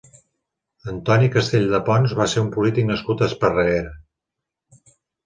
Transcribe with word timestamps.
Antoni 0.93 1.27
Castell 1.35 1.67
de 1.73 1.79
Pons 1.89 2.15
va 2.19 2.27
ser 2.31 2.43
un 2.45 2.47
polític 2.55 2.87
nascut 2.93 3.21
a 3.21 3.29
Esparreguera. 3.29 3.93